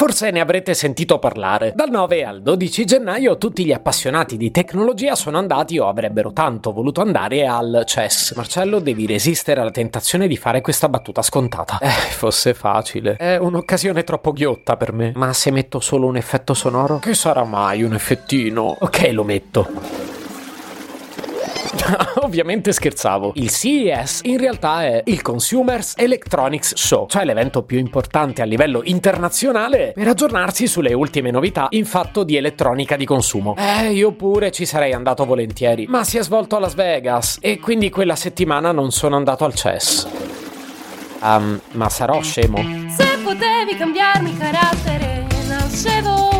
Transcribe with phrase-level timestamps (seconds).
[0.00, 1.74] Forse ne avrete sentito parlare.
[1.76, 6.72] Dal 9 al 12 gennaio tutti gli appassionati di tecnologia sono andati o avrebbero tanto
[6.72, 8.32] voluto andare al CES.
[8.34, 11.78] Marcello, devi resistere alla tentazione di fare questa battuta scontata.
[11.80, 13.16] Eh, fosse facile.
[13.16, 15.12] È un'occasione troppo ghiotta per me.
[15.16, 16.98] Ma se metto solo un effetto sonoro?
[17.00, 18.78] Che sarà mai un effettino?
[18.80, 20.09] Ok, lo metto.
[22.30, 23.32] Ovviamente scherzavo.
[23.34, 28.82] Il CES in realtà è il Consumers Electronics Show, cioè l'evento più importante a livello
[28.84, 33.56] internazionale per aggiornarsi sulle ultime novità in fatto di elettronica di consumo.
[33.58, 37.58] Eh, io pure ci sarei andato volentieri, ma si è svolto a Las Vegas e
[37.58, 40.06] quindi quella settimana non sono andato al CES.
[41.22, 42.58] Um, ma sarò scemo?
[42.96, 46.39] Se potevi cambiarmi carattere, nascevo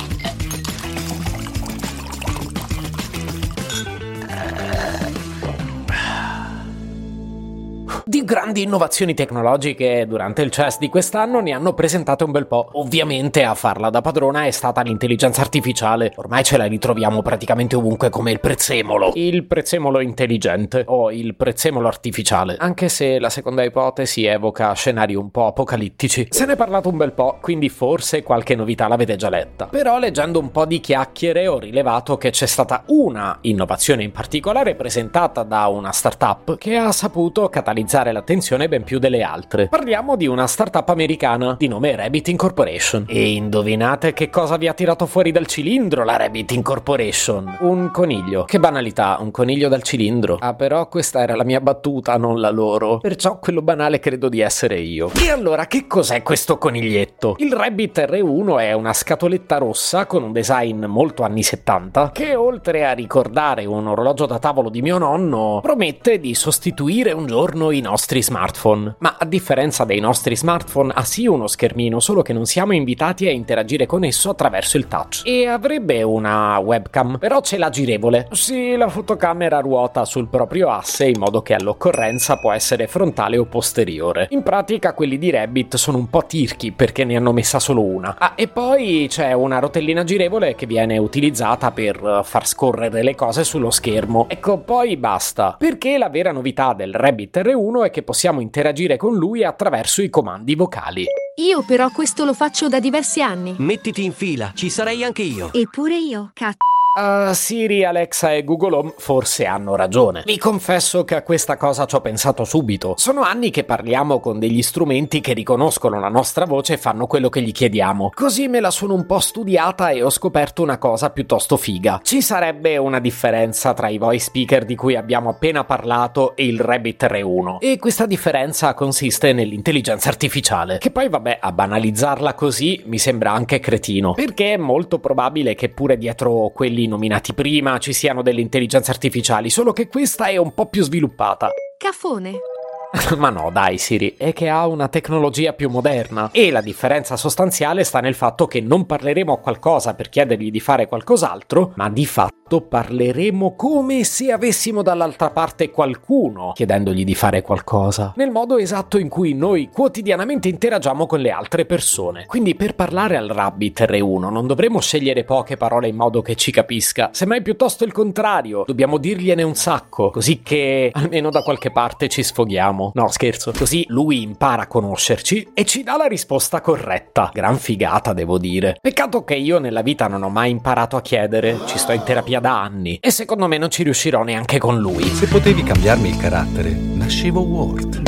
[8.21, 12.69] Di grandi innovazioni tecnologiche durante il CES di quest'anno ne hanno presentate un bel po'.
[12.73, 16.13] Ovviamente a farla da padrona è stata l'intelligenza artificiale.
[16.17, 19.13] Ormai ce la ritroviamo praticamente ovunque come il prezzemolo.
[19.15, 22.57] Il prezzemolo intelligente o il prezzemolo artificiale.
[22.59, 26.27] Anche se la seconda ipotesi evoca scenari un po' apocalittici.
[26.29, 29.65] Se ne è parlato un bel po', quindi forse qualche novità l'avete già letta.
[29.65, 34.75] Però leggendo un po' di chiacchiere ho rilevato che c'è stata una innovazione in particolare
[34.75, 39.67] presentata da una startup che ha saputo catalizzare catalizzare l'attenzione ben più delle altre.
[39.67, 43.05] Parliamo di una startup americana di nome Rabbit Incorporation.
[43.07, 47.57] E indovinate che cosa vi ha tirato fuori dal cilindro la Rabbit Incorporation?
[47.61, 48.43] Un coniglio.
[48.43, 50.37] Che banalità, un coniglio dal cilindro.
[50.39, 52.99] Ah, però questa era la mia battuta, non la loro.
[52.99, 55.11] Perciò quello banale credo di essere io.
[55.15, 57.35] E allora, che cos'è questo coniglietto?
[57.39, 62.85] Il Rabbit R1 è una scatoletta rossa con un design molto anni 70 che oltre
[62.85, 67.81] a ricordare un orologio da tavolo di mio nonno promette di sostituire un giorno i
[67.81, 68.95] nostri smartphone.
[68.99, 73.27] Ma a differenza dei nostri smartphone ha sì uno schermino, solo che non siamo invitati
[73.27, 75.21] a interagire con esso attraverso il touch.
[75.25, 78.27] E avrebbe una webcam, però ce l'ha girevole.
[78.31, 83.45] Sì, la fotocamera ruota sul proprio asse in modo che all'occorrenza può essere frontale o
[83.45, 84.27] posteriore.
[84.31, 88.15] In pratica quelli di Rabbit sono un po' tirchi perché ne hanno messa solo una.
[88.17, 93.43] Ah, e poi c'è una rotellina girevole che viene utilizzata per far scorrere le cose
[93.43, 94.25] sullo schermo.
[94.29, 95.55] Ecco, poi basta.
[95.57, 100.09] Perché la vera novità del Rabbit R1 è che possiamo interagire con lui attraverso i
[100.09, 101.05] comandi vocali.
[101.35, 103.53] Io però questo lo faccio da diversi anni.
[103.59, 105.53] Mettiti in fila, ci sarei anche io.
[105.53, 106.70] Eppure io, cazzo.
[106.93, 110.23] Uh, Siri, Alexa e Google Home forse hanno ragione.
[110.25, 112.95] Vi confesso che a questa cosa ci ho pensato subito.
[112.97, 117.29] Sono anni che parliamo con degli strumenti che riconoscono la nostra voce e fanno quello
[117.29, 118.11] che gli chiediamo.
[118.13, 122.01] Così me la sono un po' studiata e ho scoperto una cosa piuttosto figa.
[122.03, 126.59] Ci sarebbe una differenza tra i voice speaker di cui abbiamo appena parlato e il
[126.59, 127.59] Rabbit R1.
[127.61, 130.77] E questa differenza consiste nell'intelligenza artificiale.
[130.77, 134.11] Che poi vabbè, a banalizzarla così mi sembra anche cretino.
[134.13, 138.91] Perché è molto probabile che pure dietro quelli quelli nominati prima ci siano delle intelligenze
[138.91, 141.49] artificiali, solo che questa è un po' più sviluppata.
[141.77, 142.50] Cafone.
[143.17, 146.29] Ma no, dai Siri, è che ha una tecnologia più moderna.
[146.31, 150.59] E la differenza sostanziale sta nel fatto che non parleremo a qualcosa per chiedergli di
[150.59, 157.41] fare qualcos'altro, ma di fatto parleremo come se avessimo dall'altra parte qualcuno chiedendogli di fare
[157.41, 162.25] qualcosa, nel modo esatto in cui noi quotidianamente interagiamo con le altre persone.
[162.25, 166.51] Quindi per parlare al Rabbit R1 non dovremo scegliere poche parole in modo che ci
[166.51, 172.09] capisca, semmai piuttosto il contrario, dobbiamo dirgliene un sacco, così che almeno da qualche parte
[172.09, 172.91] ci sfoghiamo facciamo.
[172.95, 173.51] No, scherzo.
[173.55, 177.29] Così lui impara a conoscerci e ci dà la risposta corretta.
[177.31, 178.77] Gran figata, devo dire.
[178.81, 181.59] Peccato che io nella vita non ho mai imparato a chiedere.
[181.65, 182.97] Ci sto in terapia da anni.
[182.99, 185.03] E secondo me non ci riuscirò neanche con lui.
[185.03, 188.01] Se potevi cambiarmi il carattere, nascevo Ward.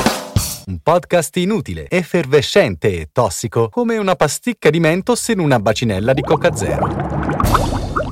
[0.65, 6.21] Un podcast inutile, effervescente e tossico, come una pasticca di mentos in una bacinella di
[6.21, 7.22] Coca Zero.